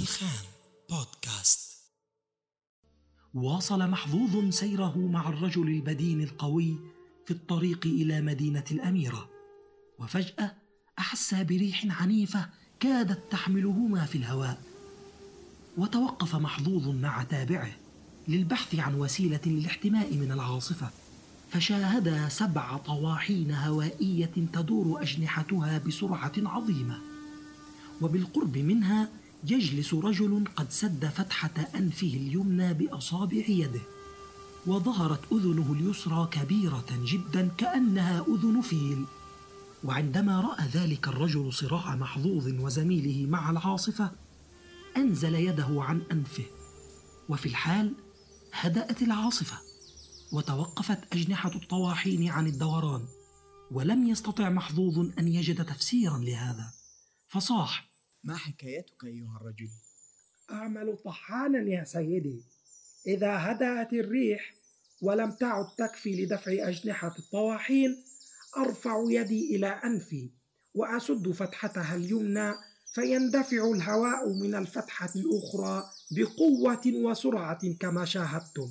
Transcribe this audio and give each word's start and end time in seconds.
الخان 0.00 0.44
بودكاست. 0.90 1.72
واصل 3.34 3.90
محظوظ 3.90 4.54
سيره 4.54 4.98
مع 4.98 5.28
الرجل 5.28 5.68
البدين 5.68 6.22
القوي 6.22 6.76
في 7.26 7.30
الطريق 7.30 7.86
إلى 7.86 8.20
مدينة 8.20 8.64
الأميرة. 8.70 9.28
وفجأة 9.98 10.54
أحس 10.98 11.34
بريح 11.34 12.02
عنيفة 12.02 12.48
كادت 12.80 13.32
تحملهما 13.32 14.04
في 14.04 14.18
الهواء. 14.18 14.62
وتوقف 15.76 16.36
محظوظ 16.36 16.88
مع 16.88 17.22
تابعه 17.22 17.72
للبحث 18.28 18.74
عن 18.74 18.94
وسيلة 18.94 19.40
للاحتماء 19.46 20.14
من 20.14 20.32
العاصفة. 20.32 20.90
فشاهدا 21.50 22.28
سبع 22.28 22.76
طواحين 22.76 23.52
هوائية 23.52 24.32
تدور 24.52 25.02
أجنحتها 25.02 25.78
بسرعة 25.78 26.32
عظيمة. 26.36 26.98
وبالقرب 28.00 28.58
منها 28.58 29.08
يجلس 29.44 29.94
رجل 29.94 30.44
قد 30.56 30.70
سد 30.70 31.06
فتحة 31.06 31.68
أنفه 31.74 32.06
اليمنى 32.06 32.74
بأصابع 32.74 33.44
يده 33.48 33.80
وظهرت 34.66 35.32
أذنه 35.32 35.72
اليسرى 35.72 36.28
كبيرة 36.30 36.86
جدا 37.04 37.48
كأنها 37.58 38.24
أذن 38.28 38.60
فيل. 38.60 39.04
وعندما 39.84 40.40
رأى 40.40 40.68
ذلك 40.68 41.08
الرجل 41.08 41.52
صراع 41.52 41.96
محظوظ 41.96 42.48
وزميله 42.60 43.30
مع 43.30 43.50
العاصفة 43.50 44.10
أنزل 44.96 45.34
يده 45.34 45.82
عن 45.82 46.02
أنفه 46.12 46.44
وفي 47.28 47.46
الحال 47.46 47.94
هدأت 48.52 49.02
العاصفة 49.02 49.56
وتوقفت 50.32 50.98
أجنحة 51.12 51.54
الطواحين 51.54 52.28
عن 52.28 52.46
الدوران 52.46 53.04
ولم 53.70 54.08
يستطع 54.08 54.48
محظوظ 54.48 54.98
أن 55.18 55.28
يجد 55.28 55.64
تفسيرا 55.64 56.18
لهذا 56.18 56.72
فصاح 57.28 57.91
ما 58.24 58.36
حكايتك 58.36 59.04
أيها 59.04 59.38
الرجل؟ 59.40 59.68
أعمل 60.50 60.96
طحانا 61.04 61.58
يا 61.58 61.84
سيدي. 61.84 62.42
إذا 63.06 63.36
هدأت 63.36 63.92
الريح 63.92 64.54
ولم 65.02 65.30
تعد 65.30 65.66
تكفي 65.78 66.24
لدفع 66.24 66.52
أجنحة 66.68 67.14
الطواحين 67.18 67.96
أرفع 68.56 69.04
يدي 69.10 69.56
إلى 69.56 69.66
أنفي 69.66 70.30
وأسد 70.74 71.30
فتحتها 71.30 71.96
اليمنى 71.96 72.52
فيندفع 72.94 73.70
الهواء 73.74 74.32
من 74.32 74.54
الفتحة 74.54 75.10
الأخرى 75.16 75.84
بقوة 76.10 76.82
وسرعة 76.86 77.72
كما 77.80 78.04
شاهدتم. 78.04 78.68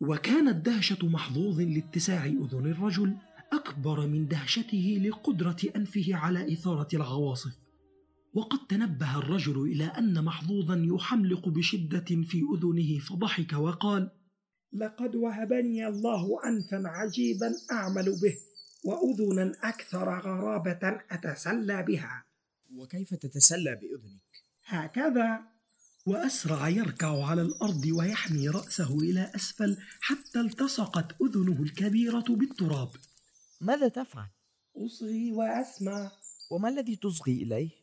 وكانت 0.00 0.66
دهشة 0.66 1.06
محظوظ 1.06 1.60
لاتساع 1.60 2.24
أذن 2.24 2.70
الرجل 2.70 3.16
أكبر 3.52 4.06
من 4.06 4.28
دهشته 4.28 5.02
لقدرة 5.04 5.56
أنفه 5.76 6.06
على 6.14 6.52
إثارة 6.52 6.88
العواصف. 6.94 7.52
وقد 8.34 8.66
تنبه 8.66 9.18
الرجل 9.18 9.62
إلى 9.62 9.84
أن 9.84 10.24
محظوظا 10.24 10.82
يحملق 10.94 11.48
بشدة 11.48 12.04
في 12.04 12.42
أذنه 12.54 12.98
فضحك 12.98 13.52
وقال 13.52 14.10
لقد 14.72 15.14
وهبني 15.16 15.86
الله 15.86 16.38
أنفا 16.44 16.88
عجيبا 16.88 17.52
أعمل 17.72 18.04
به 18.22 18.36
وأذنا 18.84 19.52
أكثر 19.62 20.20
غرابة 20.20 21.00
أتسلى 21.10 21.82
بها 21.82 22.24
وكيف 22.74 23.14
تتسلى 23.14 23.76
بأذنك؟ 23.76 24.22
هكذا 24.64 25.40
وأسرع 26.06 26.68
يركع 26.68 27.24
على 27.24 27.42
الأرض 27.42 27.86
ويحني 27.86 28.48
رأسه 28.48 28.98
إلى 28.98 29.30
أسفل 29.34 29.76
حتى 30.00 30.40
التصقت 30.40 31.22
أذنه 31.22 31.62
الكبيرة 31.62 32.24
بالتراب 32.28 32.90
ماذا 33.60 33.88
تفعل؟ 33.88 34.28
أصغي 34.76 35.32
وأسمع 35.32 36.12
وما 36.50 36.68
الذي 36.68 36.96
تصغي 36.96 37.42
إليه؟ 37.42 37.81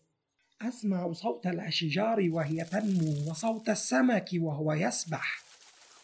أسمع 0.62 1.14
صوت 1.14 1.48
الأشجار 1.48 2.30
وهي 2.30 2.64
تنمو 2.64 3.32
وصوت 3.32 3.70
السمك 3.70 4.30
وهو 4.34 4.74
يسبح 4.74 5.44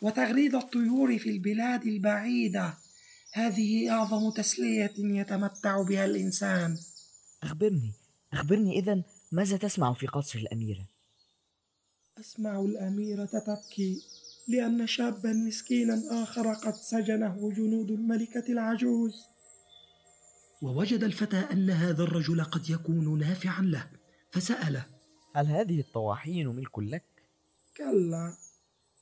وتغريد 0.01 0.55
الطيور 0.55 1.17
في 1.17 1.29
البلاد 1.29 1.85
البعيدة. 1.85 2.73
هذه 3.33 3.91
أعظم 3.91 4.31
تسلية 4.31 4.93
يتمتع 4.97 5.81
بها 5.81 6.05
الإنسان. 6.05 6.77
أخبرني 7.43 7.91
أخبرني 8.33 8.79
إذا 8.79 9.03
ماذا 9.31 9.57
تسمع 9.57 9.93
في 9.93 10.07
قصر 10.07 10.39
الأميرة؟ 10.39 10.85
أسمع 12.19 12.59
الأميرة 12.59 13.25
تبكي 13.25 14.01
لأن 14.47 14.87
شابا 14.87 15.33
مسكينا 15.33 16.23
آخر 16.23 16.53
قد 16.53 16.75
سجنه 16.75 17.51
جنود 17.55 17.91
الملكة 17.91 18.43
العجوز. 18.49 19.23
ووجد 20.61 21.03
الفتى 21.03 21.37
أن 21.37 21.69
هذا 21.69 22.03
الرجل 22.03 22.43
قد 22.43 22.69
يكون 22.69 23.19
نافعا 23.19 23.61
له. 23.61 23.87
فسأله 24.35 24.85
هل 25.35 25.47
هذه 25.47 25.79
الطواحين 25.79 26.47
ملك 26.47 26.79
لك؟ 26.79 27.03
كلا 27.77 28.33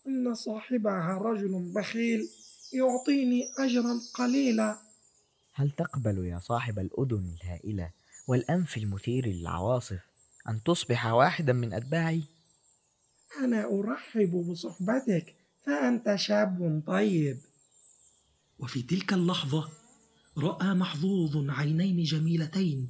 إن 0.08 0.34
صاحبها 0.34 1.18
رجل 1.18 1.72
بخيل 1.76 2.30
يعطيني 2.74 3.42
أجرا 3.60 4.00
قليلا 4.14 4.78
هل 5.54 5.72
تقبل 5.72 6.26
يا 6.26 6.40
صاحب 6.40 6.80
الأذن 6.80 7.36
الهائلة 7.42 7.92
والأنف 8.28 8.78
المثير 8.78 9.26
للعواصف 9.28 10.00
أن 10.50 10.64
تصبح 10.64 11.06
واحدا 11.06 11.54
من 11.54 11.74
أتباعي؟ 11.74 12.24
أنا 13.40 13.66
أرحب 13.80 14.46
بصحبتك 14.50 15.36
فأنت 15.66 16.16
شاب 16.16 16.84
طيب 16.88 17.38
وفي 18.60 18.82
تلك 18.82 19.14
اللحظة 19.14 19.70
رأى 20.38 20.74
محظوظ 20.74 21.50
عينين 21.50 22.04
جميلتين 22.04 22.90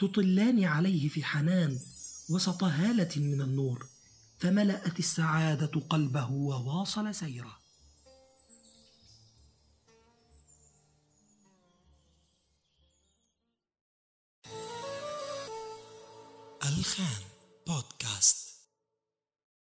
تطلان 0.00 0.64
عليه 0.64 1.08
في 1.08 1.24
حنان 1.24 1.78
وسط 2.30 2.64
هالة 2.64 3.10
من 3.16 3.40
النور 3.40 3.86
فملأت 4.38 4.98
السعادة 4.98 5.80
قلبه 5.80 6.30
وواصل 6.30 7.14
سيره. 7.14 7.60
الخان 16.62 17.22
بودكاست. 17.66 18.49